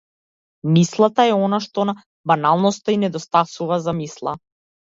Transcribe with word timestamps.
Мислата 0.77 1.25
е 1.33 1.35
она 1.47 1.59
што 1.67 1.85
на 1.89 1.95
баналноста 2.33 2.97
и 2.97 2.99
недостасува 3.05 3.81
за 3.89 3.97
мисла. 4.03 4.39